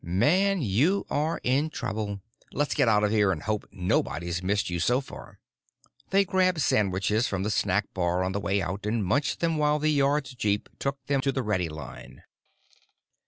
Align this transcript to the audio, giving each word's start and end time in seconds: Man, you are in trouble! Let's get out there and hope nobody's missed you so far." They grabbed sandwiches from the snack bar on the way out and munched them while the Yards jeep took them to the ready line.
Man, 0.03 0.63
you 0.63 1.05
are 1.11 1.39
in 1.43 1.69
trouble! 1.69 2.21
Let's 2.51 2.73
get 2.73 2.87
out 2.87 3.07
there 3.07 3.31
and 3.31 3.43
hope 3.43 3.67
nobody's 3.71 4.41
missed 4.41 4.67
you 4.67 4.79
so 4.79 4.99
far." 4.99 5.37
They 6.09 6.25
grabbed 6.25 6.59
sandwiches 6.59 7.27
from 7.27 7.43
the 7.43 7.51
snack 7.51 7.93
bar 7.93 8.23
on 8.23 8.31
the 8.31 8.39
way 8.39 8.63
out 8.63 8.87
and 8.87 9.05
munched 9.05 9.41
them 9.41 9.57
while 9.57 9.77
the 9.77 9.91
Yards 9.91 10.33
jeep 10.33 10.69
took 10.79 11.05
them 11.05 11.21
to 11.21 11.31
the 11.31 11.43
ready 11.43 11.69
line. 11.69 12.23